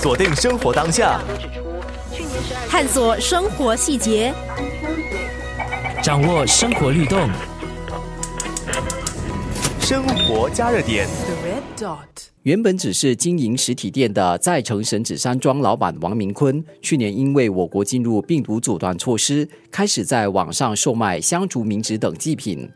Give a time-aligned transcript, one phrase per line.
[0.00, 1.20] 锁定生活当下，
[2.68, 4.32] 探索生活细节，
[6.00, 7.28] 掌握生活律动。
[9.80, 11.08] 生活加热点。
[12.44, 22.70] 原本只是经营实体店的在城神纸山庄老板王明坤，去年因为我国进入病毒阻断措施，开始在网上售卖香烛冥纸等祭品。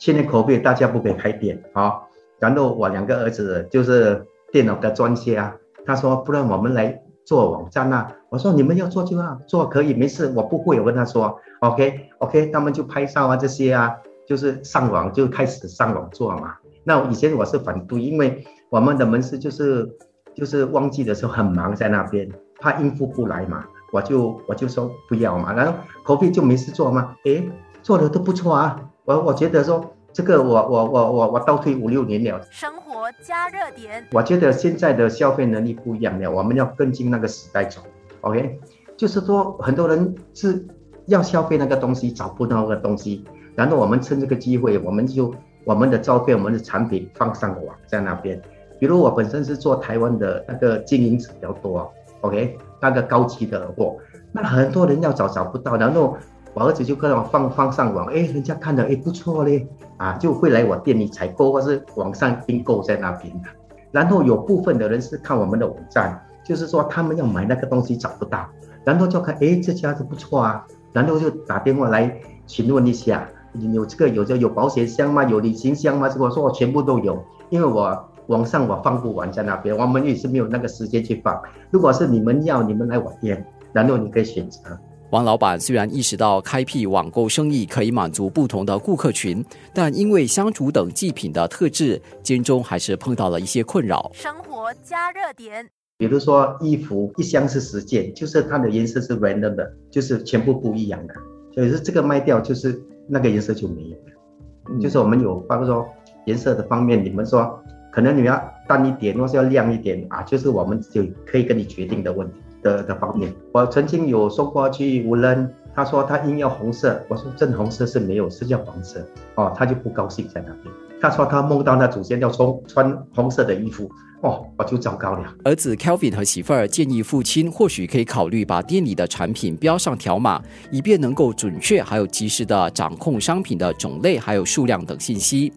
[0.00, 1.92] 去年口碑大家不可以开店啊，
[2.40, 4.20] 然后我两个儿子就是
[4.52, 5.54] 电脑的专家，
[5.86, 8.12] 他说不然我们来做网站啊。
[8.28, 10.78] 我说你们要做就要做，可以没事，我不会。
[10.80, 13.94] 我跟他说 OK OK，他们就拍照啊这些啊。
[14.26, 16.56] 就是上网就开始上网做嘛。
[16.82, 19.88] 那以前我是反对，因为我们的门市就是
[20.34, 22.28] 就是旺季的时候很忙在那边，
[22.60, 23.64] 怕应付不来嘛。
[23.92, 25.52] 我就我就说不要嘛。
[25.52, 27.14] 然后口碑就没事做嘛。
[27.24, 27.48] 诶，
[27.84, 28.80] 做的都不错啊。
[29.04, 32.40] 我我觉得说这个我我我我我倒退五六年了。
[32.50, 34.02] 生活加热点。
[34.12, 37.82] 我觉得现在的消费能力不一样了，我们要跟进那个时代走。
[38.22, 38.58] OK，
[38.96, 40.64] 就是说很多人是
[41.04, 43.26] 要消费那个东西，找不到那个东西。
[43.54, 48.40] 然后我们趁这个机会，我们就我们的照片、我们的产品放上网在那边。
[48.80, 51.92] 比如我本身是做台湾的那个经营者比较多
[52.22, 53.98] ，OK，那个高级的货，
[54.32, 55.76] 那很多人要找找不到。
[55.76, 56.16] 然后
[56.56, 59.68] 我儿子就跟我放放上网，哎，人家看了哎不错嘞，
[59.98, 63.48] 啊，就会来我店里采购或是网上订购在那边的。
[63.90, 68.48] 然后有部分的人是看我们的网站，就是说他们要买那个东西找不到，
[68.84, 72.10] 然后就看哎这家子不错啊，然后就打电话来
[72.46, 73.28] 询问一下。
[73.52, 75.24] 你有这个有这有保险箱吗？
[75.24, 76.08] 有旅行箱吗？
[76.18, 81.38] 我说我全部都有，因为我网上我放不完在那边，我们也是没有那个时间去放。
[81.70, 84.78] 如果是你们要，你们来我店，然后你可以选择。
[85.10, 94.10] 王老板虽然意识到开辟网购生意可以满足不同的顾客群，但因为香烛等祭品的特质，间中还是碰到了一些困扰。
[94.14, 95.68] 生活加热点，
[95.98, 101.14] 比如说衣服一箱是十件，就是它的颜色是 random 的，就是全部不一样的，
[101.54, 102.80] 所以说这个卖掉就是。
[103.08, 105.88] 那个颜色就没有了，就是我们有包括说
[106.24, 107.56] 颜色的方面，你们说
[107.92, 113.32] 可能你要淡一点，或是要亮一点啊，就是我们就可以跟你决定的问题的的方面。
[113.52, 120.74] 我曾经有说过去无人，他说他硬要红色，我说正红色是没有，是叫黄色哦，他就不高兴在那边。
[121.00, 123.90] 他说他梦到他祖先要穿穿红色的衣服。
[124.22, 125.30] 哦，我就糟糕了。
[125.44, 135.52] 儿子 Kelvin 和媳妇儿建议父亲或许可以考虑把店里的产品标上条码，以便能够准确还有及时的掌控商品的种类还有数量等信息。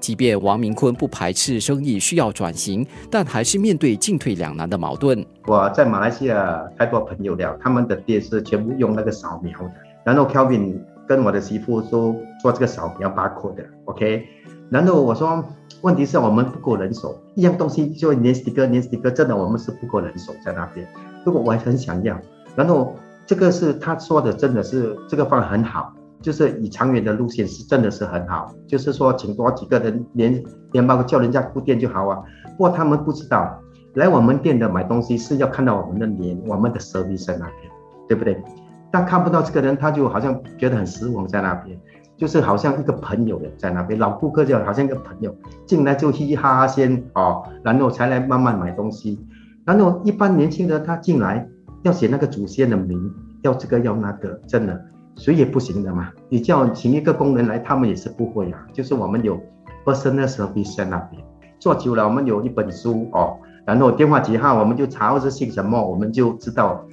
[0.00, 5.24] 即便王明坤不排斥生意需要转型，但还是面对进退两难的矛盾。
[5.46, 9.72] 我在马来西亚太多朋友了，他们的店是全部用那个扫描的，
[10.04, 14.26] 然后 Kelvin 跟我的媳妇说做这个扫描 barcode 的，OK，
[14.70, 15.44] 然后我说。
[15.82, 20.86] 问题是我们不够人手，一样东西就粘 sticker，粘 sticker，真的我们是不够人手在那边。
[21.22, 22.18] 如果我很想要，
[22.56, 22.96] 然后
[23.26, 32.22] 这个是他说的，真的是这个方案很好，就是以长远的路线是真的是很好，就是说请多几个人连连包叫人家铺店就好啊。
[32.56, 33.60] 不过他们不知道，
[33.94, 37.72] 来我们店的买东西是要看到我们的脸，我们的 service 在那边，
[38.08, 38.42] 对不对？
[38.90, 41.78] 但看不到这个人，他就好像觉得很失望在那边。
[42.16, 49.22] 就是好像一个朋友在那边，老顾客就好像一个朋友进来就嘻嘻哈哈先哦，然后才来慢慢买东西。
[49.66, 51.46] 然后一般年轻人他进来
[51.82, 53.12] 要写那个祖先的名，
[53.42, 54.82] 要这个要那个，真的
[55.16, 56.10] 谁也不行的嘛。
[56.28, 58.66] 你叫请一个工人来，他们也是不会啊。
[58.72, 59.40] 就是我们有
[59.84, 61.22] personal service 在那边，
[61.58, 66.84] 做久了我们有一本书哦，然后电话几号我们就查或是姓什么，我们就知道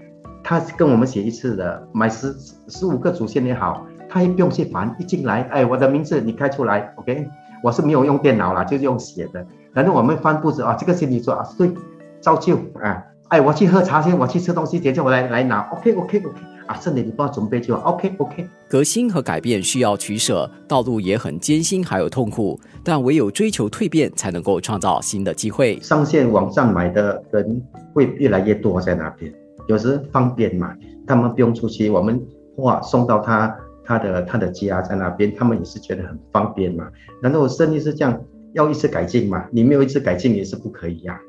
[0.44, 2.34] 他跟我们写一次的，买十
[2.68, 3.86] 十五个主线也好。
[4.10, 7.28] 他也不用去烦，一进来，哎，我的名字你开出来，OK，
[7.64, 9.44] 我是没有用电脑啦，就是用写的。
[9.72, 11.74] 然后我们翻布子啊，这个是你说啊，对，
[12.22, 16.30] 照旧啊，哎，我去喝茶先，我去吃东西，等下我来来拿，OK，OK，OK，
[16.68, 18.48] 啊，剩的你帮我准备就好，OK，OK。
[18.70, 25.80] 革新和改变需要取舍，道路也很艰辛，还有痛苦，但唯有追求蜕变，才能够创造新的机会。
[25.82, 27.62] 上线网上买的人
[27.94, 29.34] 会越来越多在那边，
[29.68, 30.76] 有时方便嘛，
[31.06, 32.22] 他们不用出去，我们
[32.56, 33.56] 货送到他。
[33.86, 36.88] 他的他的家在那边，他们也是觉得很方便嘛。
[37.22, 38.18] 然后生意是这样，
[38.54, 41.20] 要一次改进嘛，你没有一次改进也是不可以呀。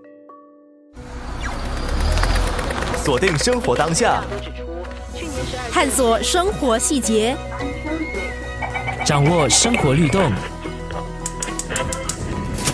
[2.99, 4.23] 锁定生活当下，
[5.73, 7.37] 探索生活细节，
[9.05, 10.33] 掌握生活律动，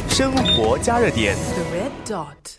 [0.08, 1.34] 生活加热点。
[1.36, 2.49] The red dot。